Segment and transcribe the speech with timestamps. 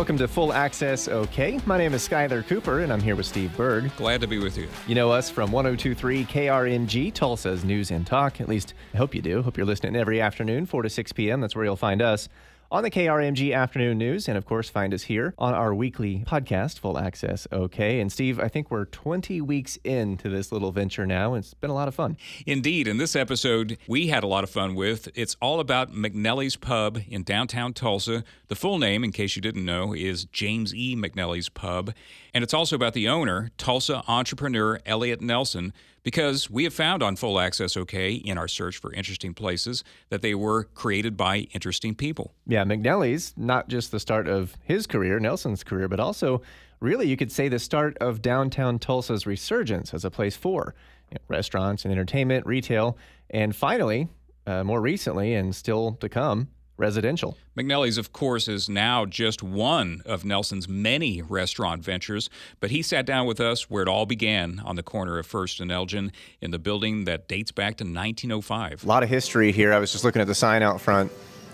[0.00, 1.60] Welcome to Full Access OK.
[1.66, 3.94] My name is Skyler Cooper, and I'm here with Steve Berg.
[3.96, 4.66] Glad to be with you.
[4.86, 8.40] You know us from 1023 KRMG, Tulsa's News and Talk.
[8.40, 9.42] At least, I hope you do.
[9.42, 11.42] Hope you're listening every afternoon, 4 to 6 p.m.
[11.42, 12.30] That's where you'll find us
[12.70, 14.28] on the KRMG Afternoon News.
[14.28, 18.00] And of course, find us here on our weekly podcast, Full Access OK.
[18.00, 21.34] And Steve, I think we're 20 weeks into this little venture now.
[21.34, 22.16] And it's been a lot of fun.
[22.46, 22.86] Indeed.
[22.86, 25.08] In this episode, we had a lot of fun with.
[25.14, 28.24] It's all about McNellie's Pub in downtown Tulsa.
[28.48, 30.94] The full name, in case you didn't know, is James E.
[30.94, 31.92] McNellie's Pub.
[32.32, 37.16] And it's also about the owner, Tulsa entrepreneur Elliot Nelson, because we have found on
[37.16, 41.94] Full Access OK in our search for interesting places that they were created by interesting
[41.94, 42.32] people.
[42.46, 46.42] Yeah, McNellie's not just the start of his career, Nelson's career, but also
[46.80, 50.74] really you could say the start of downtown Tulsa's resurgence as a place for
[51.10, 52.96] you know, restaurants and entertainment, retail,
[53.30, 54.08] and finally,
[54.46, 57.36] uh, more recently and still to come, residential.
[57.56, 63.04] McNellie's, of course, is now just one of Nelson's many restaurant ventures, but he sat
[63.04, 66.50] down with us where it all began on the corner of First and Elgin in
[66.50, 68.82] the building that dates back to 1905.
[68.82, 69.72] A lot of history here.
[69.72, 71.12] I was just looking at the sign out front.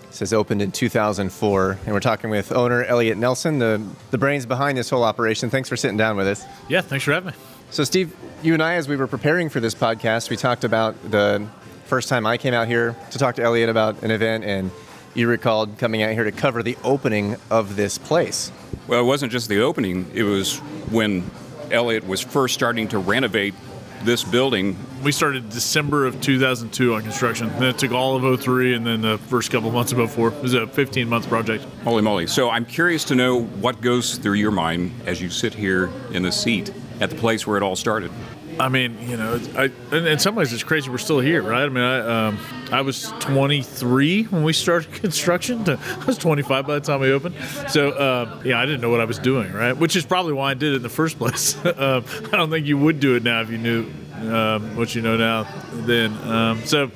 [0.09, 4.47] It says opened in 2004, and we're talking with owner Elliot Nelson, the, the brains
[4.47, 5.51] behind this whole operation.
[5.51, 6.45] Thanks for sitting down with us.
[6.69, 7.37] Yeah, thanks for having me.
[7.71, 10.95] So, Steve, you and I, as we were preparing for this podcast, we talked about
[11.11, 11.47] the
[11.87, 14.71] first time I came out here to talk to Elliot about an event, and
[15.15, 18.53] you recalled coming out here to cover the opening of this place.
[18.87, 20.59] Well, it wasn't just the opening, it was
[20.91, 21.29] when
[21.71, 23.55] Elliot was first starting to renovate
[24.03, 24.77] this building.
[25.03, 27.49] We started December of 2002 on construction.
[27.59, 30.29] Then it took all of 03 and then the first couple of months of 04.
[30.29, 31.65] It was a 15 month project.
[31.85, 32.27] Holy moly.
[32.27, 36.23] So I'm curious to know what goes through your mind as you sit here in
[36.23, 38.11] the seat at the place where it all started.
[38.59, 41.65] I mean, you know, I, in some ways it's crazy we're still here, right?
[41.65, 42.39] I mean, I, um,
[42.73, 45.69] I was 23 when we started construction.
[45.69, 47.35] I was 25 by the time we opened.
[47.69, 49.77] So, uh, yeah, I didn't know what I was doing, right?
[49.77, 51.57] Which is probably why I did it in the first place.
[51.65, 52.03] uh,
[52.33, 55.17] I don't think you would do it now if you knew um, what you know
[55.17, 56.13] now then.
[56.29, 56.91] Um, so,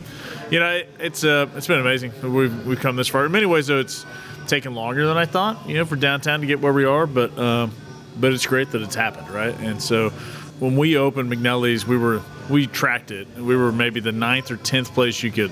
[0.51, 2.13] you know, it, it's uh, it's been amazing.
[2.23, 3.27] We've, we've come this far.
[3.27, 4.07] In many ways, though, it's
[4.47, 7.07] taken longer than I thought, you know, for downtown to get where we are.
[7.07, 7.73] But, um,
[8.19, 9.55] but it's great that it's happened, right?
[9.61, 10.13] And so,
[10.61, 13.27] when we opened McNellie's, we were we tracked it.
[13.37, 15.51] We were maybe the ninth or tenth place you could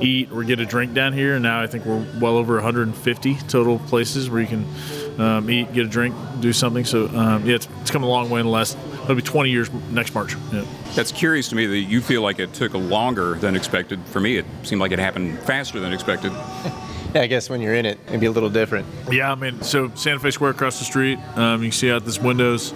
[0.00, 3.34] eat or get a drink down here, and now I think we're well over 150
[3.48, 6.84] total places where you can um, eat, get a drink, do something.
[6.84, 8.78] So um, yeah, it's, it's come a long way in the last.
[9.02, 10.34] It'll be 20 years next March.
[10.52, 10.64] Yeah.
[10.94, 14.00] That's curious to me that you feel like it took longer than expected.
[14.06, 16.32] For me, it seemed like it happened faster than expected.
[16.32, 18.86] Yeah, I guess when you're in it, it'd be a little different.
[19.10, 22.04] Yeah, I mean, so Santa Fe Square across the street, um, you can see out
[22.04, 22.72] this windows.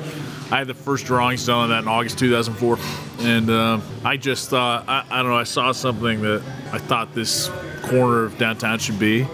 [0.51, 2.79] I had the first drawings done on that in August 2004,
[3.21, 6.43] and um, I just thought I, I, don't know I saw something that
[6.73, 7.51] I thought this
[7.83, 9.27] corner of downtown should be,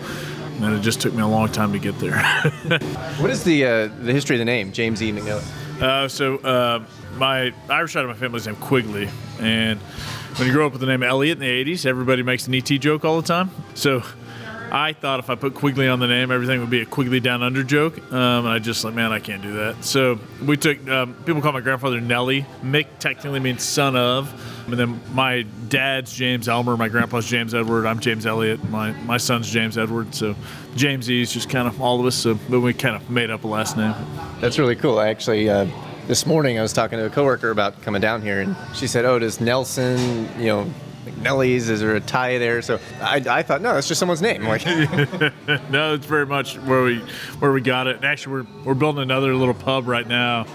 [0.60, 2.20] and it just took me a long time to get there.
[3.18, 5.12] what is the uh, the history of the name James E.
[5.12, 5.80] McNellie?
[5.80, 6.84] Uh, so uh,
[7.16, 9.08] my Irish side of my family's name Quigley,
[9.38, 9.78] and
[10.36, 12.64] when you grow up with the name Elliot in the 80s, everybody makes an ET
[12.64, 13.50] joke all the time.
[13.74, 14.02] So
[14.74, 17.44] I thought if I put Quigley on the name, everything would be a Quigley Down
[17.44, 17.96] Under joke.
[18.12, 19.84] Um, and I just like, man, I can't do that.
[19.84, 22.44] So we took, um, people call my grandfather Nelly.
[22.60, 24.34] Mick technically means son of.
[24.66, 29.16] And then my dad's James Elmer, my grandpa's James Edward, I'm James Elliott, my, my
[29.16, 30.12] son's James Edward.
[30.12, 30.34] So
[30.74, 32.16] James is just kind of all of us.
[32.16, 33.94] So but we kind of made up a last name.
[34.40, 34.98] That's really cool.
[34.98, 35.68] I actually, uh,
[36.08, 39.06] this morning I was talking to a coworker about coming down here, and she said,
[39.06, 40.70] "Oh, does Nelson, you know,
[41.24, 41.68] McNellie's?
[41.68, 42.62] Is there a tie there?
[42.62, 44.44] So I, I thought, no, it's just someone's name.
[44.44, 44.64] Like,
[45.70, 46.98] no, it's very much where we
[47.38, 47.96] where we got it.
[47.96, 50.46] And actually, we're we're building another little pub right now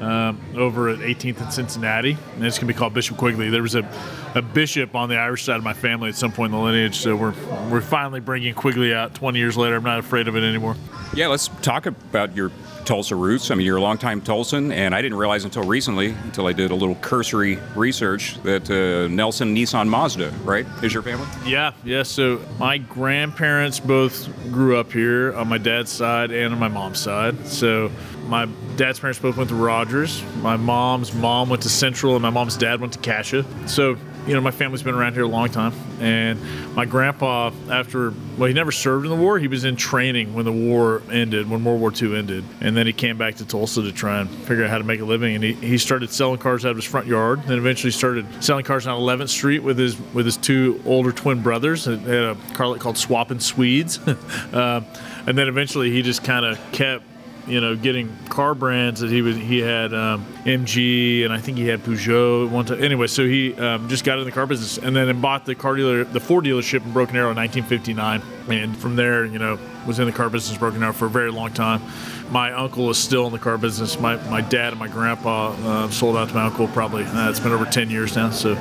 [0.00, 3.50] um, over at 18th and Cincinnati, and it's gonna be called Bishop Quigley.
[3.50, 3.88] There was a,
[4.34, 6.96] a bishop on the Irish side of my family at some point in the lineage,
[6.96, 7.34] so we're
[7.70, 9.76] we're finally bringing Quigley out 20 years later.
[9.76, 10.76] I'm not afraid of it anymore.
[11.14, 12.50] Yeah, let's talk about your
[12.88, 13.50] Tulsa roots.
[13.50, 16.70] I mean, you're a longtime Tulsan, and I didn't realize until recently, until I did
[16.70, 21.26] a little cursory research, that uh, Nelson Nissan Mazda, right, is your family?
[21.44, 22.02] Yeah, yeah.
[22.02, 26.98] So my grandparents both grew up here on my dad's side and on my mom's
[26.98, 27.46] side.
[27.46, 27.90] So
[28.24, 28.46] my
[28.76, 30.22] dad's parents both went to Rogers.
[30.36, 33.44] My mom's mom went to Central, and my mom's dad went to Cascia.
[33.68, 35.72] So you know, my family's been around here a long time.
[36.00, 36.40] And
[36.74, 39.38] my grandpa, after, well, he never served in the war.
[39.38, 42.44] He was in training when the war ended, when World War II ended.
[42.60, 45.00] And then he came back to Tulsa to try and figure out how to make
[45.00, 45.34] a living.
[45.34, 47.42] And he, he started selling cars out of his front yard.
[47.44, 51.42] Then eventually started selling cars on 11th Street with his with his two older twin
[51.42, 51.84] brothers.
[51.84, 53.98] They had a car called Swapping Swedes.
[54.52, 54.82] uh,
[55.26, 57.04] and then eventually he just kind of kept
[57.48, 61.58] you know, getting car brands that he was he had um, MG and I think
[61.58, 62.82] he had Peugeot one time.
[62.82, 65.74] Anyway, so he um, just got in the car business and then bought the car
[65.74, 69.98] dealer, the Ford dealership in Broken Arrow in 1959, and from there, you know, was
[69.98, 71.82] in the car business Broken Arrow for a very long time.
[72.30, 73.98] My uncle is still in the car business.
[73.98, 77.04] My, my dad and my grandpa uh, sold out to my uncle probably.
[77.04, 78.30] Uh, it's been over 10 years now.
[78.30, 78.54] So,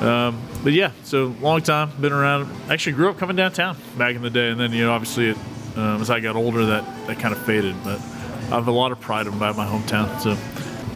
[0.00, 2.48] um, but yeah, so long time, been around.
[2.70, 4.50] Actually grew up coming downtown back in the day.
[4.50, 5.36] And then, you know, obviously it,
[5.76, 7.74] um, as I got older, that, that kind of faded.
[7.82, 8.00] But
[8.50, 10.20] I have a lot of pride about my hometown.
[10.20, 10.36] So,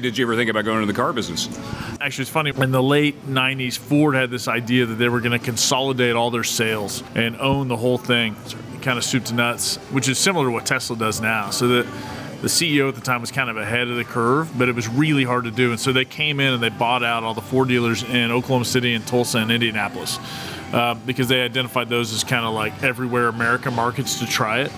[0.00, 1.48] Did you ever think about going into the car business?
[2.00, 2.50] Actually, it's funny.
[2.56, 6.30] In the late 90s, Ford had this idea that they were going to consolidate all
[6.30, 8.36] their sales and own the whole thing,
[8.80, 11.50] kind of soup to nuts, which is similar to what Tesla does now.
[11.50, 11.86] So that
[12.40, 14.88] the CEO at the time was kind of ahead of the curve, but it was
[14.88, 15.72] really hard to do.
[15.72, 18.64] And so they came in and they bought out all the Ford dealers in Oklahoma
[18.64, 20.18] City and Tulsa and Indianapolis
[20.72, 24.72] uh, because they identified those as kind of like everywhere America markets to try it.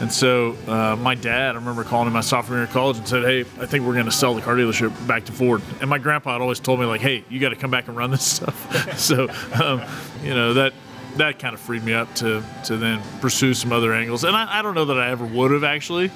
[0.00, 3.06] And so uh, my dad, I remember calling him my sophomore year of college and
[3.06, 5.90] said, "Hey, I think we're going to sell the car dealership back to Ford." And
[5.90, 8.10] my grandpa had always told me like, "Hey, you got to come back and run
[8.10, 9.28] this stuff." so,
[9.62, 9.82] um,
[10.22, 10.72] you know that
[11.16, 14.24] that kind of freed me up to to then pursue some other angles.
[14.24, 16.10] And I, I don't know that I ever would have actually.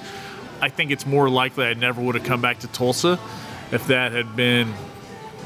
[0.61, 3.19] I think it's more likely I never would have come back to Tulsa
[3.71, 4.73] if that had been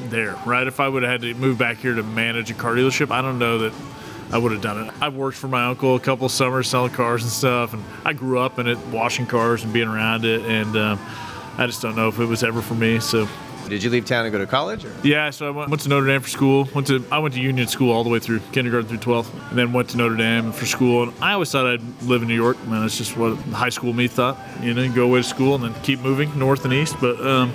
[0.04, 0.66] there, right?
[0.66, 3.20] If I would have had to move back here to manage a car dealership, I
[3.20, 3.72] don't know that
[4.32, 4.94] I would have done it.
[5.00, 8.38] I've worked for my uncle a couple summers selling cars and stuff, and I grew
[8.38, 11.00] up in it, washing cars and being around it, and um,
[11.58, 13.00] I just don't know if it was ever for me.
[13.00, 13.28] So,
[13.68, 14.84] Did you leave town and go to college?
[14.84, 14.92] Or?
[15.02, 16.68] yeah, so I went, went to Notre Dame for school.
[16.74, 19.58] Went to I went to Union School all the way through kindergarten through 12th, and
[19.58, 21.02] then went to Notre Dame for school.
[21.04, 22.56] And I always thought I'd live in New York.
[22.68, 24.38] Man, it's just what high school me thought.
[24.62, 26.94] You know, go away to school and then keep moving north and east.
[27.00, 27.52] But um,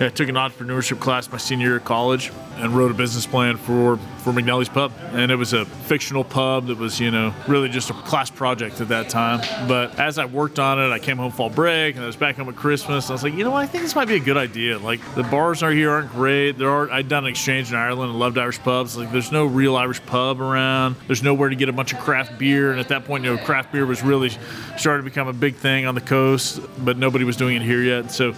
[0.00, 3.58] I took an entrepreneurship class my senior year of college and wrote a business plan
[3.58, 4.92] for for McNellie's Pub.
[5.12, 8.80] And it was a fictional pub that was, you know, really just a class project
[8.80, 9.40] at that time.
[9.66, 12.36] But as I worked on it, I came home fall break and I was back
[12.36, 13.06] home at Christmas.
[13.06, 13.62] And I was like, you know what?
[13.62, 14.78] I think this might be a good idea.
[14.78, 16.52] Like the bars are here aren't great.
[16.52, 18.96] There are I'd done an exchange in Ireland and loved Irish pubs.
[18.96, 20.96] Like there's no real Irish pub around.
[21.06, 22.70] There's nowhere to get a bunch of craft beer.
[22.70, 24.30] And at that point, you know, craft beer was really
[24.76, 27.82] starting to become a big thing on the coast, but nobody was doing it here
[27.82, 28.10] yet.
[28.10, 28.34] So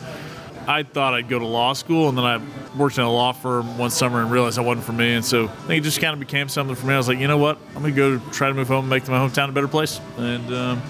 [0.67, 2.41] I thought I'd go to law school, and then I
[2.76, 5.14] worked in a law firm one summer and realized that wasn't for me.
[5.14, 6.94] And so I think it just kind of became something for me.
[6.94, 7.59] I was like, you know what?
[7.75, 10.00] I'm going to go try to move home and make my hometown a better place.
[10.19, 10.82] And um,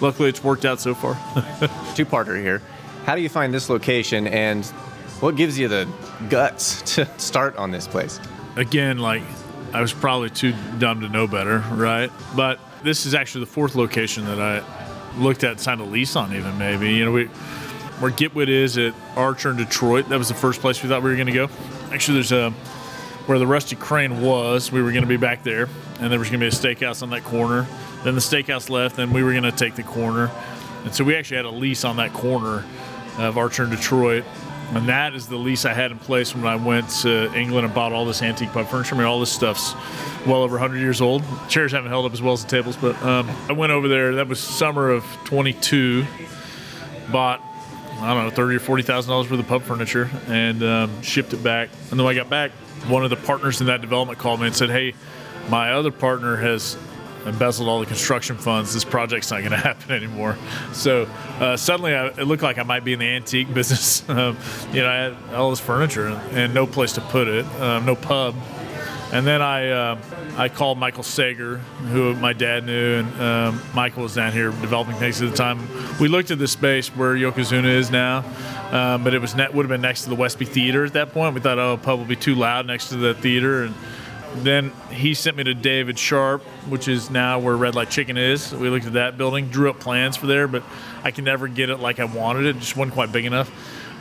[0.00, 1.14] luckily, it's worked out so far.
[1.94, 2.62] Two parter here.
[3.04, 4.64] How do you find this location and
[5.20, 5.88] what gives you the
[6.28, 8.20] guts to start on this place?
[8.56, 9.22] Again, like
[9.72, 12.10] I was probably too dumb to know better, right?
[12.34, 14.62] But this is actually the fourth location that I
[15.18, 16.94] looked at, signed a lease on, even maybe.
[16.94, 17.30] You know, we
[18.00, 20.08] where Gitwood is at Archer and Detroit.
[20.08, 21.48] That was the first place we thought we were going to go.
[21.92, 22.50] Actually, there's a
[23.26, 24.72] where the Rusty Crane was.
[24.72, 25.68] We were going to be back there,
[26.00, 27.66] and there was going to be a steakhouse on that corner.
[28.02, 30.30] Then the steakhouse left, and we were going to take the corner.
[30.84, 32.64] And so we actually had a lease on that corner
[33.18, 34.24] of Archer and Detroit.
[34.74, 37.74] And that is the lease I had in place when I went to England and
[37.74, 38.94] bought all this antique pub furniture.
[38.94, 39.74] I mean, all this stuff's
[40.26, 41.22] well over 100 years old.
[41.48, 44.14] Chairs haven't held up as well as the tables, but um, I went over there.
[44.16, 46.06] That was summer of 22.
[47.10, 47.42] Bought
[47.98, 51.32] I don't know, thirty or forty thousand dollars worth of pub furniture, and um, shipped
[51.32, 51.70] it back.
[51.90, 52.52] And then when I got back,
[52.86, 54.94] one of the partners in that development called me and said, "Hey,
[55.48, 56.76] my other partner has
[57.26, 58.72] embezzled all the construction funds.
[58.72, 60.36] This project's not going to happen anymore."
[60.72, 61.08] So
[61.40, 64.08] uh, suddenly, I, it looked like I might be in the antique business.
[64.08, 64.36] um,
[64.72, 67.84] you know, I had all this furniture and, and no place to put it, um,
[67.84, 68.34] no pub.
[69.10, 69.98] And then I uh,
[70.36, 71.56] I called Michael Sager,
[71.90, 75.66] who my dad knew, and um, Michael was down here developing things at the time.
[75.98, 78.18] We looked at the space where Yokozuna is now,
[78.70, 81.12] um, but it was net, would have been next to the Westby Theater at that
[81.12, 81.34] point.
[81.34, 83.74] We thought, oh, pub will be too loud next to the theater, and
[84.36, 88.54] then he sent me to David Sharp, which is now where Red Light Chicken is.
[88.54, 90.62] We looked at that building, drew up plans for there, but
[91.02, 92.56] I could never get it like I wanted it.
[92.56, 93.50] It just wasn't quite big enough.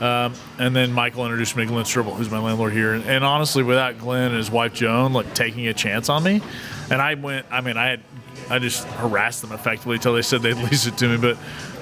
[0.02, 2.94] Um, and then Michael introduced me to Glenn Stribble, who's my landlord here.
[2.94, 6.42] And, and, honestly, without Glenn and his wife Joan, like taking a chance on me,
[6.92, 7.48] and I went.
[7.50, 8.02] I mean, I had,
[8.50, 11.18] I just harassed them effectively until they said they'd lease it to me.
[11.18, 11.38] But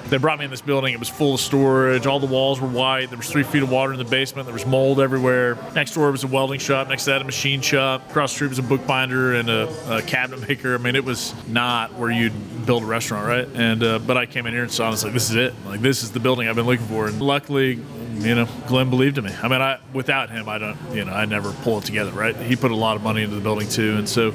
[0.08, 0.94] they brought me in this building.
[0.94, 2.06] It was full of storage.
[2.06, 3.08] All the walls were white.
[3.08, 4.46] There was three feet of water in the basement.
[4.46, 5.58] There was mold everywhere.
[5.74, 6.88] Next door was a welding shop.
[6.88, 8.08] Next to that, a machine shop.
[8.10, 10.74] Across the street was a bookbinder and a, a cabinet maker.
[10.74, 13.48] I mean, it was not where you'd build a restaurant, right?
[13.54, 14.84] And uh, but I came in here and saw.
[14.84, 14.86] it.
[14.86, 15.54] I was like, this is it.
[15.66, 17.08] Like this is the building I've been looking for.
[17.08, 17.80] And luckily,
[18.20, 19.34] you know, Glenn believed in me.
[19.42, 22.36] I mean, I without him, I don't, you know, I never pull it together, right?
[22.36, 24.32] He put a lot of money into the building too, and so,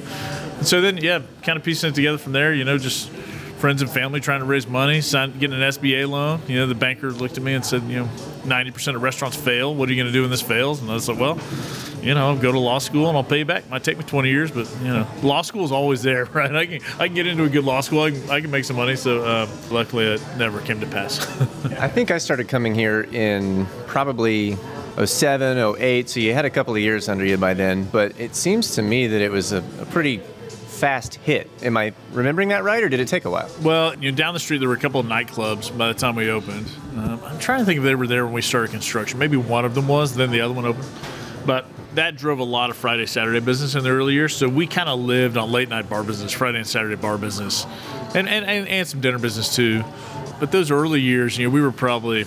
[0.58, 2.54] and so then, yeah, kind of piecing it together from there.
[2.54, 3.10] You know, just
[3.62, 6.42] friends and family trying to raise money, sign, getting an SBA loan.
[6.48, 8.06] You know, the banker looked at me and said, you know,
[8.44, 9.74] 90% of restaurants fail.
[9.74, 10.82] What are you going to do when this fails?
[10.82, 11.40] And I like, well,
[12.02, 13.70] you know, I'll go to law school and I'll pay you back.
[13.70, 16.54] Might take me 20 years, but you know, law school is always there, right?
[16.56, 18.02] I can I can get into a good law school.
[18.02, 18.96] I can, I can make some money.
[18.96, 21.20] So uh, luckily, it never came to pass.
[21.80, 24.58] I think I started coming here in probably
[25.04, 27.86] 07, 08, so you had a couple of years under you by then.
[27.86, 30.18] But it seems to me that it was a, a pretty
[30.82, 31.50] fast hit.
[31.62, 33.50] Am I remembering that right, or did it take a while?
[33.62, 36.16] Well, you know, down the street there were a couple of nightclubs by the time
[36.16, 36.68] we opened.
[36.98, 39.20] Um, I'm trying to think if they were there when we started construction.
[39.20, 40.88] Maybe one of them was, then the other one opened.
[41.46, 44.36] But that drove a lot of Friday, Saturday business in the early years.
[44.36, 47.66] So we kind of lived on late night bar business, Friday and Saturday bar business,
[48.16, 49.84] and, and, and, and some dinner business too.
[50.40, 52.26] But those early years, you know, we were probably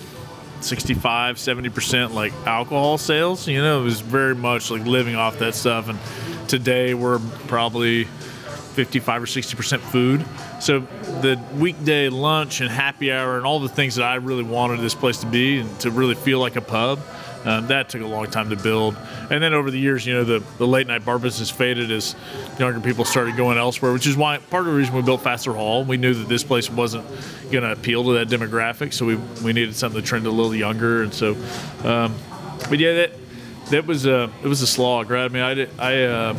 [0.61, 3.47] 65, 70% like alcohol sales.
[3.47, 5.89] You know, it was very much like living off that stuff.
[5.89, 5.99] And
[6.47, 8.07] today we're probably
[8.75, 10.25] 55 or 60% food.
[10.59, 10.81] So
[11.21, 14.93] the weekday lunch and happy hour and all the things that I really wanted this
[14.93, 16.99] place to be and to really feel like a pub.
[17.45, 18.97] Um, that took a long time to build.
[19.29, 22.15] And then over the years, you know, the, the late night bar business faded as
[22.57, 25.53] younger people started going elsewhere, which is why part of the reason we built Fassler
[25.53, 25.83] Hall.
[25.83, 27.07] We knew that this place wasn't
[27.51, 30.55] going to appeal to that demographic, so we, we needed something to trend a little
[30.55, 31.03] younger.
[31.03, 31.35] And so,
[31.83, 32.15] um,
[32.67, 33.11] but yeah, that
[33.69, 35.25] that was a it was a slog, right?
[35.25, 36.37] I mean, I did, I um,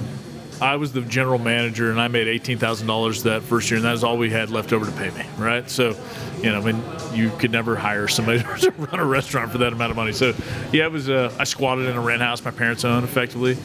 [0.60, 3.84] I was the general manager and I made eighteen thousand dollars that first year, and
[3.84, 5.68] that was all we had left over to pay me, right?
[5.68, 5.94] So,
[6.38, 6.82] you know, I mean,
[7.12, 10.12] you could never hire somebody to run a restaurant for that amount of money.
[10.12, 10.34] So,
[10.72, 11.10] yeah, it was.
[11.10, 13.56] Uh, I squatted in a rent house my parents owned, effectively,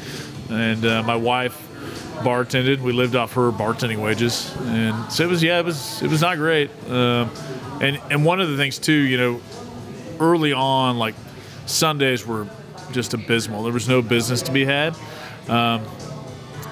[0.49, 1.67] and uh, my wife
[2.23, 2.81] bartended.
[2.81, 5.41] We lived off her bartending wages, and so it was.
[5.41, 6.01] Yeah, it was.
[6.01, 6.69] It was not great.
[6.89, 7.31] Um,
[7.81, 9.41] and and one of the things too, you know,
[10.19, 11.15] early on, like
[11.67, 12.47] Sundays were
[12.91, 13.63] just abysmal.
[13.63, 14.93] There was no business to be had.
[15.47, 15.85] Um,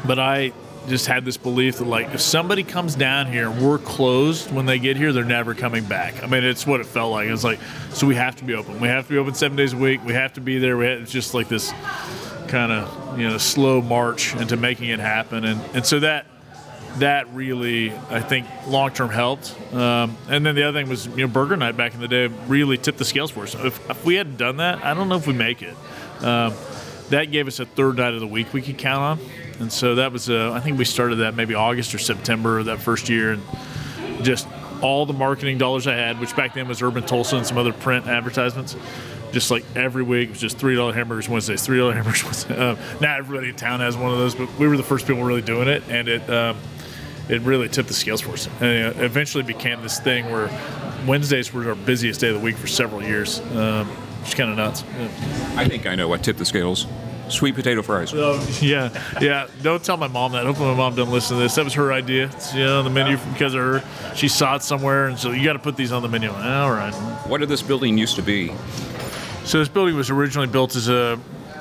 [0.06, 0.54] but I
[0.88, 4.66] just had this belief that like if somebody comes down here and we're closed when
[4.66, 6.24] they get here, they're never coming back.
[6.24, 7.30] I mean, it's what it felt like.
[7.30, 7.60] It's like
[7.92, 8.80] so we have to be open.
[8.80, 10.04] We have to be open seven days a week.
[10.04, 10.78] We have to be there.
[10.78, 11.72] We have, it's just like this
[12.48, 16.26] kind of you know slow march into making it happen, and and so that
[16.98, 19.56] that really I think long term helped.
[19.74, 22.28] Um, and then the other thing was you know Burger Night back in the day
[22.48, 23.54] really tipped the scales for us.
[23.56, 25.76] If, if we hadn't done that, I don't know if we make it.
[26.22, 26.54] Um,
[27.10, 29.96] that gave us a third night of the week we could count on and so
[29.96, 33.10] that was, uh, I think we started that maybe August or September of that first
[33.10, 33.34] year.
[33.34, 33.44] And
[34.24, 34.48] just
[34.82, 37.74] all the marketing dollars I had, which back then was Urban Tulsa and some other
[37.74, 38.76] print advertisements,
[39.32, 42.58] just like every week it was just $3 hamburgers Wednesdays, $3 hamburgers Wednesdays.
[42.58, 45.24] Uh, not everybody in town has one of those, but we were the first people
[45.24, 45.84] really doing it.
[45.90, 46.58] And it, um,
[47.28, 48.48] it really tipped the scales for us.
[48.62, 50.50] And it eventually became this thing where
[51.06, 53.40] Wednesdays were our busiest day of the week for several years.
[53.56, 53.90] Um,
[54.36, 54.84] kind of nuts.
[54.84, 55.54] Yeah.
[55.56, 56.86] I think I know what tipped the scales
[57.30, 58.14] sweet potato fries.
[58.14, 58.90] Oh, yeah,
[59.22, 59.48] yeah.
[59.62, 60.46] Don't tell my mom that.
[60.46, 61.56] Hopefully, my mom doesn't listen to this.
[61.56, 62.26] That was her idea.
[62.26, 64.16] It's you know, on the menu because of her.
[64.16, 66.30] She saw it somewhere, and so you got to put these on the menu.
[66.30, 66.94] All right.
[67.28, 68.54] What did this building used to be?
[69.46, 71.20] So this building was originally built as a,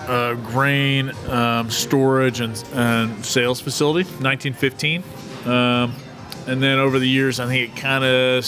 [0.09, 5.03] a grain um, storage and, and, sales facility, 1915.
[5.47, 5.95] Um,
[6.47, 8.45] and then over the years, I think it kind of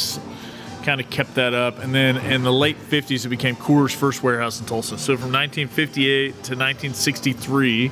[0.82, 1.78] kind of kept that up.
[1.78, 4.98] And then in the late 50s, it became Coors' first warehouse in Tulsa.
[4.98, 7.90] So from 1958 to 1963,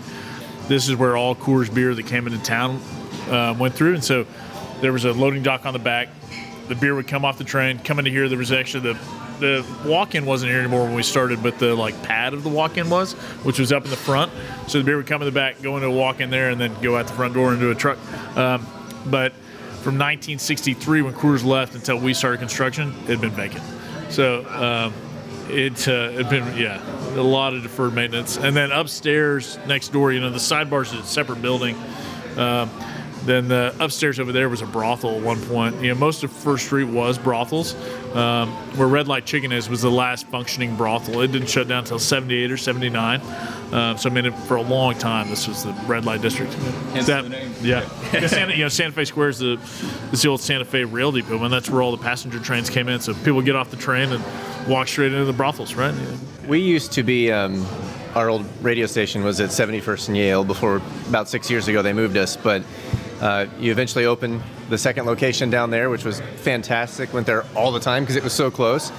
[0.68, 2.80] this is where all Coors beer that came into town
[3.28, 3.94] uh, went through.
[3.94, 4.26] And so
[4.80, 6.08] there was a loading dock on the back.
[6.68, 8.28] The beer would come off the train, come into here.
[8.28, 8.98] There was actually the
[9.38, 12.90] the walk-in wasn't here anymore when we started, but the like pad of the walk-in
[12.90, 13.12] was,
[13.44, 14.32] which was up in the front.
[14.66, 16.74] So the beer would come in the back, go into a walk-in there, and then
[16.82, 17.98] go out the front door into a truck.
[18.36, 18.66] Um,
[19.06, 19.32] but
[19.88, 23.64] from 1963 when Coors left until we started construction, it had been vacant.
[24.10, 24.92] So um,
[25.48, 26.78] it uh, had been yeah
[27.18, 28.36] a lot of deferred maintenance.
[28.36, 31.74] And then upstairs next door, you know, the sidebars is a separate building.
[32.36, 32.68] Um,
[33.24, 35.80] then the upstairs over there was a brothel at one point.
[35.82, 37.74] You know, most of First Street was brothels.
[38.14, 41.20] Um, where Red Light Chicken is was the last functioning brothel.
[41.20, 43.20] It didn't shut down until 78 or 79.
[43.72, 46.54] Um, so I mean, for a long time, this was the red light district.
[46.54, 47.52] Hence that, the name.
[47.60, 47.86] Yeah,
[48.26, 49.60] Santa, you know, Santa Fe Square is the
[50.10, 52.88] it's the old Santa Fe Rail Depot, and that's where all the passenger trains came
[52.88, 53.00] in.
[53.00, 54.24] So people get off the train and
[54.66, 55.94] walk straight into the brothels, right?
[55.94, 56.48] Yeah.
[56.48, 57.30] We used to be.
[57.30, 57.66] Um,
[58.14, 61.92] our old radio station was at 71st and Yale before about six years ago they
[61.92, 62.62] moved us, but
[63.20, 67.12] uh, you eventually opened the second location down there, which was fantastic.
[67.12, 68.90] Went there all the time because it was so close.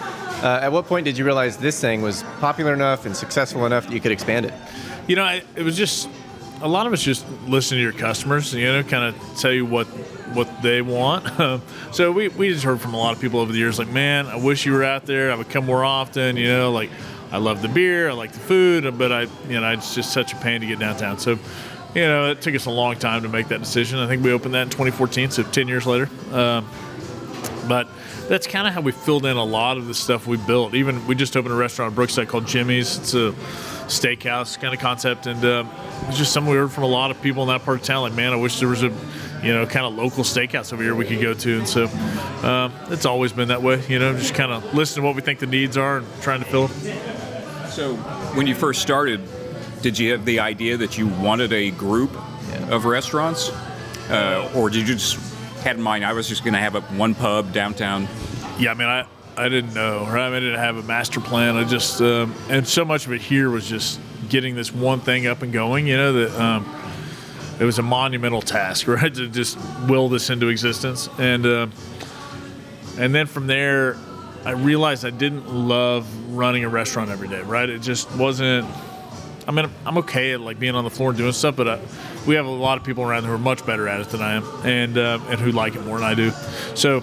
[0.42, 3.88] Uh, at what point did you realize this thing was popular enough and successful enough
[3.88, 4.54] that you could expand it?
[5.08, 6.10] You know, I, it was just
[6.62, 8.54] a lot of it's just listening to your customers.
[8.54, 9.88] You know, kind of tell you what
[10.34, 11.62] what they want.
[11.92, 14.28] so we we just heard from a lot of people over the years, like, man,
[14.28, 15.32] I wish you were out there.
[15.32, 16.38] I would come more often.
[16.38, 16.90] You know, like
[17.32, 20.34] I love the beer, I like the food, but I you know it's just such
[20.34, 21.20] a pain to get downtown.
[21.20, 21.38] So
[21.96, 24.00] you know, it took us a long time to make that decision.
[24.00, 26.10] I think we opened that in 2014, so 10 years later.
[26.32, 26.70] Um,
[27.68, 27.88] but
[28.28, 30.76] that's kind of how we filled in a lot of the stuff we built.
[30.76, 32.98] Even we just opened a restaurant in Brookside called Jimmy's.
[32.98, 33.34] It's a
[33.88, 35.66] steakhouse kind of concept, and uh,
[36.08, 38.04] it's just something we heard from a lot of people in that part of town.
[38.04, 38.94] Like, man, I wish there was a
[39.44, 41.58] you know kind of local steakhouse over here we could go to.
[41.60, 41.86] And so
[42.44, 43.84] um, it's always been that way.
[43.88, 46.40] You know, just kind of listen to what we think the needs are and trying
[46.40, 46.68] to fill.
[47.70, 47.96] So
[48.36, 49.22] when you first started,
[49.82, 52.12] did you have the idea that you wanted a group
[52.70, 53.50] of restaurants,
[54.10, 55.18] uh, or did you just
[55.62, 58.08] had in mind I was just going to have a one pub downtown?
[58.58, 59.08] Yeah, I mean, I
[59.38, 60.28] I didn't know, right?
[60.28, 61.56] I, mean, I didn't have a master plan.
[61.56, 65.28] I just um, and so much of it here was just getting this one thing
[65.28, 65.88] up and going.
[65.88, 66.42] You know that.
[66.42, 66.76] Um,
[67.60, 69.58] it was a monumental task, right, to just
[69.88, 71.68] will this into existence, and uh,
[72.98, 73.98] and then from there,
[74.46, 77.70] I realized I didn't love running a restaurant every day, right?
[77.70, 78.68] It just wasn't.
[79.50, 81.80] I mean, I'm okay at like being on the floor and doing stuff, but I,
[82.28, 84.36] we have a lot of people around who are much better at it than I
[84.36, 86.30] am, and uh, and who like it more than I do.
[86.76, 87.02] So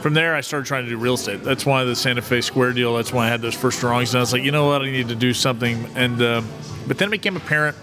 [0.00, 1.44] from there, I started trying to do real estate.
[1.44, 2.96] That's why the Santa Fe Square deal.
[2.96, 4.90] That's why I had those first drawings, and I was like, you know what, I
[4.90, 5.86] need to do something.
[5.94, 6.42] And uh,
[6.88, 7.76] but then it became apparent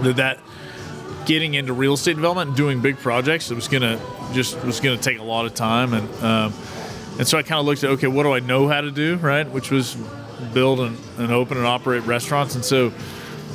[0.00, 0.38] that that
[1.24, 3.98] getting into real estate development and doing big projects, it was gonna
[4.34, 6.52] just was gonna take a lot of time, and um,
[7.18, 9.16] and so I kind of looked at okay, what do I know how to do,
[9.16, 9.50] right?
[9.50, 9.96] Which was
[10.52, 12.92] build and, and open and operate restaurants, and so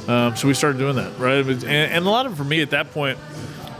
[0.07, 1.45] um, so we started doing that, right?
[1.45, 3.17] And, and a lot of for me at that point,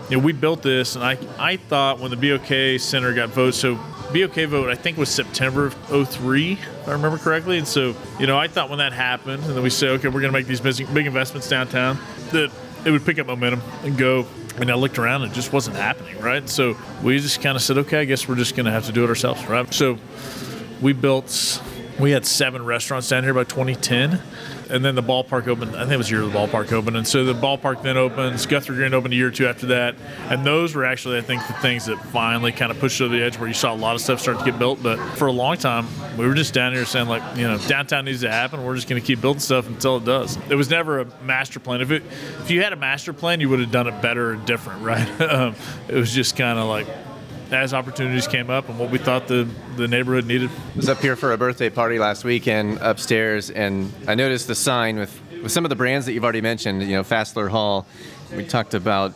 [0.10, 3.56] you know, we built this, and I I thought when the BOK Center got voted,
[3.56, 3.76] so
[4.14, 5.74] BOK vote I think was September of
[6.10, 7.58] 03, if I remember correctly.
[7.58, 10.22] And so, you know, I thought when that happened, and then we say, okay, we're
[10.22, 11.98] going to make these big investments downtown,
[12.32, 12.52] that
[12.86, 14.28] it would pick up momentum and go.
[14.58, 16.48] And I looked around and it just wasn't happening, right?
[16.48, 18.92] So we just kind of said, okay, I guess we're just going to have to
[18.92, 19.74] do it ourselves, right?
[19.74, 19.98] So
[20.80, 21.60] we built,
[22.00, 24.22] we had seven restaurants down here by 2010
[24.74, 25.76] and then the ballpark opened.
[25.76, 28.46] I think it was the year the ballpark opened, and so the ballpark then opens.
[28.48, 29.96] Guthrie Green opened a year or two after that,
[30.30, 33.24] and those were actually, I think, the things that finally kind of pushed over the
[33.24, 34.82] edge where you saw a lot of stuff start to get built.
[34.82, 38.06] But for a long time, we were just down here saying like, you know, downtown
[38.06, 38.64] needs to happen.
[38.64, 40.38] We're just going to keep building stuff until it does.
[40.50, 41.82] It was never a master plan.
[41.82, 42.04] If it,
[42.42, 45.22] if you had a master plan, you would have done it better and different, right?
[45.22, 45.56] um,
[45.88, 46.88] it was just kind of like
[47.54, 50.50] as opportunities came up and what we thought the, the neighborhood needed.
[50.50, 54.56] I was up here for a birthday party last weekend upstairs, and I noticed the
[54.56, 57.86] sign with, with some of the brands that you've already mentioned, you know, Fassler Hall.
[58.36, 59.14] We talked about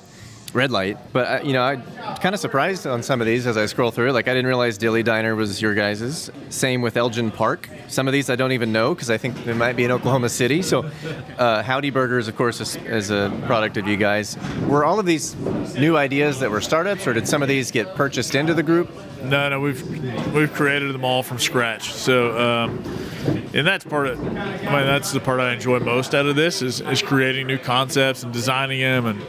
[0.54, 0.98] red light.
[1.14, 1.84] But uh, you know, I'm
[2.18, 4.12] kind of surprised on some of these as I scroll through.
[4.12, 6.32] Like I didn't realize Dilly Diner was your guys's.
[6.50, 7.70] Same with Elgin Park.
[7.88, 10.30] Some of these I don't even know because I think they might be in Oklahoma
[10.30, 10.62] City.
[10.62, 10.90] So,
[11.38, 14.38] uh, Howdy Burgers, of course, is, is, a product of you guys.
[14.68, 15.36] Were all of these
[15.76, 18.90] new ideas that were startups, or did some of these get purchased into the group?
[19.24, 21.94] No, no, we've we've created them all from scratch.
[21.94, 22.38] So.
[22.38, 22.84] Um,
[23.54, 26.62] and that's part of, I mean, that's the part I enjoy most out of this
[26.62, 29.22] is, is creating new concepts and designing them and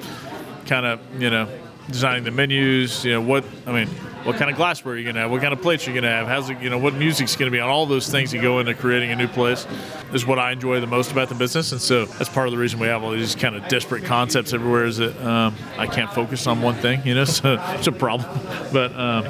[0.68, 1.48] kind of you know
[1.90, 3.04] designing the menus.
[3.04, 3.88] You know what I mean.
[4.24, 5.30] What kind of glassware are you gonna have?
[5.30, 6.26] What kind of plates are you gonna have?
[6.26, 6.60] How's it?
[6.60, 7.70] You know what music's gonna be on?
[7.70, 9.66] All those things that go into creating a new place
[10.12, 12.58] is what I enjoy the most about the business, and so that's part of the
[12.58, 14.84] reason we have all these kind of disparate concepts everywhere.
[14.84, 18.28] Is that um, I can't focus on one thing, you know, so it's a problem.
[18.72, 19.24] But um,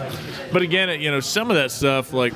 [0.53, 2.33] but again, you know, some of that stuff like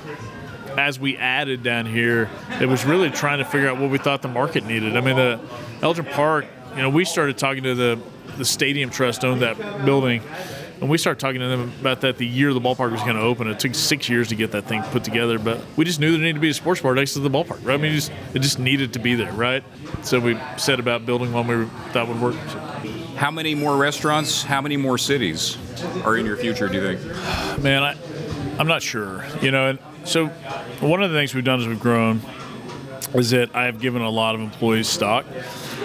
[0.78, 4.22] as we added down here, it was really trying to figure out what we thought
[4.22, 4.96] the market needed.
[4.96, 5.40] I mean, the
[5.82, 8.00] Elgin Park, you know, we started talking to the
[8.36, 10.22] the Stadium Trust owned that building.
[10.80, 13.22] And we started talking to them about that the year the ballpark was going to
[13.22, 13.46] open.
[13.46, 16.20] It took six years to get that thing put together, but we just knew there
[16.20, 17.64] needed to be a sports bar next to the ballpark.
[17.64, 17.74] Right?
[17.74, 19.62] I mean, it just, it just needed to be there, right?
[20.02, 22.34] So we set about building one we thought would work.
[23.14, 24.42] How many more restaurants?
[24.42, 25.56] How many more cities
[26.04, 26.68] are in your future?
[26.68, 27.62] Do you think?
[27.62, 27.96] Man, I,
[28.58, 29.24] I'm not sure.
[29.40, 30.26] You know, and so
[30.80, 32.20] one of the things we've done as we've grown
[33.14, 35.26] is that I have given a lot of employees stock.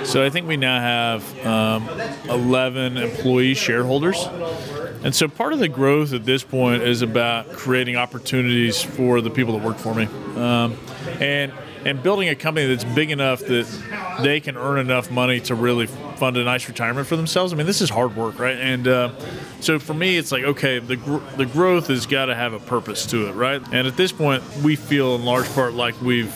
[0.03, 1.89] So I think we now have um,
[2.29, 4.25] 11 employee shareholders.
[5.03, 9.29] And so part of the growth at this point is about creating opportunities for the
[9.29, 10.05] people that work for me.
[10.35, 10.77] Um,
[11.19, 11.51] and
[11.85, 13.65] and building a company that's big enough that
[14.21, 17.53] they can earn enough money to really fund a nice retirement for themselves.
[17.53, 18.57] I mean, this is hard work, right?
[18.57, 19.11] And uh,
[19.61, 22.59] so for me, it's like okay, the gr- the growth has got to have a
[22.59, 23.61] purpose to it, right?
[23.71, 26.33] And at this point, we feel in large part like we've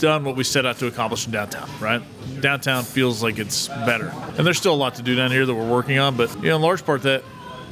[0.00, 2.02] done what we set out to accomplish in downtown, right?
[2.40, 4.12] Downtown feels like it's better.
[4.36, 6.48] And there's still a lot to do down here that we're working on, but you
[6.48, 7.22] know, in large part that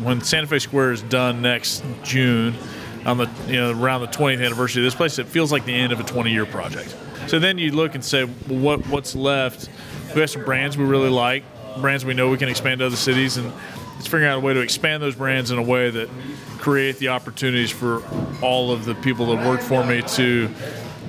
[0.03, 2.55] when Santa Fe Square is done next June,
[3.05, 5.75] on the you know around the 20th anniversary of this place, it feels like the
[5.75, 6.95] end of a 20-year project.
[7.27, 9.69] So then you look and say, well, what what's left?
[10.15, 11.45] We have some brands we really like,
[11.81, 13.53] brands we know we can expand to other cities, and
[13.99, 16.09] it's figuring out a way to expand those brands in a way that
[16.59, 18.03] create the opportunities for
[18.43, 20.49] all of the people that work for me to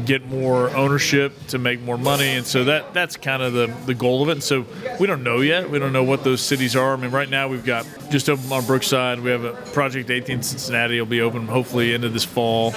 [0.06, 3.94] get more ownership to make more money, and so that that's kind of the the
[3.94, 4.34] goal of it.
[4.34, 4.66] And so
[5.00, 5.70] we don't know yet.
[5.70, 6.94] We don't know what those cities are.
[6.94, 9.20] I mean, right now we've got just open on Brookside.
[9.20, 10.96] We have a Project 18 in Cincinnati.
[10.96, 12.74] It'll be open hopefully into this fall.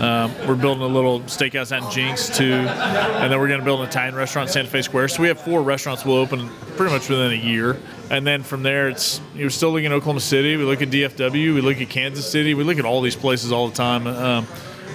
[0.00, 3.80] Um, we're building a little steakhouse in Jenks too, and then we're going to build
[3.80, 5.08] an Italian restaurant in Santa Fe Square.
[5.08, 7.78] So we have four restaurants we'll open pretty much within a year.
[8.10, 10.56] And then from there, it's you're still looking at Oklahoma City.
[10.56, 11.54] We look at DFW.
[11.54, 12.54] We look at Kansas City.
[12.54, 14.06] We look at all these places all the time.
[14.06, 14.46] Um,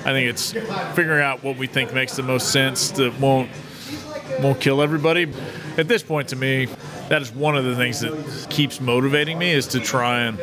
[0.06, 0.52] I think it's
[0.96, 3.50] figuring out what we think makes the most sense that won't
[4.40, 5.32] won't kill everybody.
[5.78, 6.68] At this point, to me,
[7.10, 10.40] that is one of the things that keeps motivating me is to try and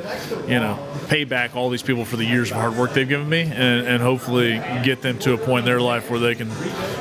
[0.48, 3.28] you know pay back all these people for the years of hard work they've given
[3.28, 4.52] me and, and hopefully
[4.84, 6.48] get them to a point in their life where they can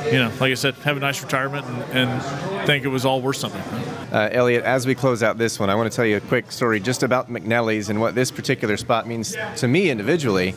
[0.06, 3.22] you know like i said have a nice retirement and, and think it was all
[3.22, 3.62] worth something
[4.12, 6.52] uh, Elliot, as we close out this one, I want to tell you a quick
[6.52, 10.54] story just about McNellie's and what this particular spot means to me individually.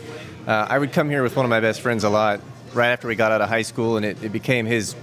[0.47, 2.39] Uh, I would come here with one of my best friends a lot
[2.73, 4.95] right after we got out of high school, and it, it became his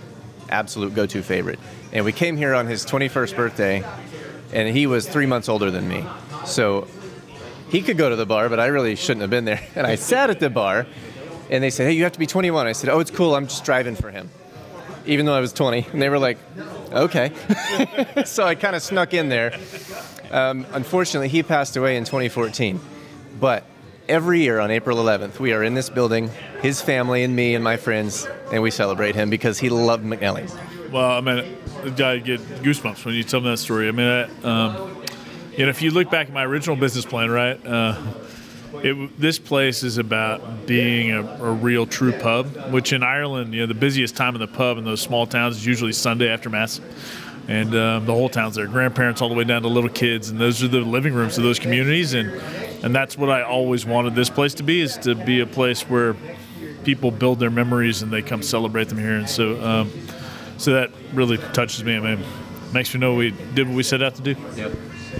[0.49, 1.59] absolute go to favorite.
[1.93, 3.85] And we came here on his 21st birthday,
[4.53, 6.05] and he was three months older than me.
[6.47, 6.87] So
[7.71, 9.61] he could go to the bar, but I really shouldn't have been there.
[9.75, 10.87] And I sat at the bar,
[11.51, 12.67] and they said, Hey, you have to be 21.
[12.67, 13.35] I said, Oh, it's cool.
[13.35, 14.31] I'm just driving for him,
[15.07, 15.89] even though I was 20.
[15.93, 16.39] And they were like,
[16.93, 17.33] Okay.
[18.27, 19.59] so I kind of snuck in there.
[20.31, 22.81] Um, unfortunately, he passed away in 2014.
[23.41, 23.65] But
[24.09, 27.63] every year on April 11th, we are in this building, his family and me and
[27.63, 30.55] my friends, and we celebrate him because he loved McNellie's.
[30.91, 33.89] Well, I mean, I get goosebumps when you tell me that story.
[33.89, 35.05] I mean, I, um,
[35.57, 37.65] you know, if you look back at my original business plan, right?
[37.67, 38.01] Uh,
[38.83, 43.61] it, this place is about being a, a, real true pub, which in Ireland, you
[43.61, 46.49] know, the busiest time in the pub in those small towns is usually Sunday after
[46.49, 46.81] Mass.
[47.49, 50.41] And um, the whole town's there, grandparents all the way down to little kids, and
[50.41, 52.15] those are the living rooms of those communities.
[52.15, 52.33] And
[52.83, 55.83] and that's what I always wanted this place to be is to be a place
[55.83, 56.17] where
[56.85, 59.17] people build their memories and they come celebrate them here.
[59.17, 59.91] And so, um,
[60.59, 61.97] so that really touches me.
[61.97, 62.25] I mean,
[62.73, 64.37] makes me know we did what we set out to do.
[64.57, 64.73] Yep.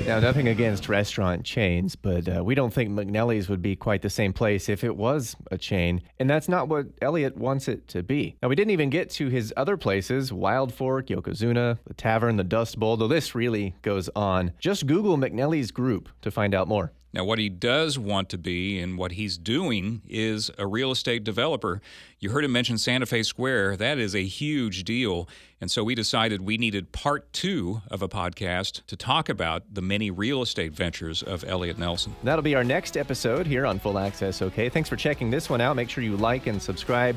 [0.07, 4.11] Now, nothing against restaurant chains, but uh, we don't think McNellie's would be quite the
[4.11, 8.03] same place if it was a chain, and that's not what Elliot wants it to
[8.03, 8.37] be.
[8.43, 12.43] Now, we didn't even get to his other places Wild Fork, Yokozuna, the Tavern, the
[12.43, 12.97] Dust Bowl.
[12.97, 14.53] The list really goes on.
[14.59, 16.93] Just Google McNellie's Group to find out more.
[17.13, 21.25] Now, what he does want to be and what he's doing is a real estate
[21.25, 21.83] developer.
[22.19, 23.77] You heard him mention Santa Fe Square.
[23.77, 25.29] That is a huge deal.
[25.61, 29.83] And so we decided we needed part two of a podcast to talk about the
[29.83, 32.17] many real estate ventures of Elliot Nelson.
[32.23, 34.69] That'll be our next episode here on Full Access OK.
[34.71, 35.77] Thanks for checking this one out.
[35.77, 37.17] Make sure you like and subscribe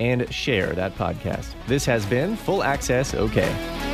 [0.00, 1.54] and share that podcast.
[1.66, 3.93] This has been Full Access OK.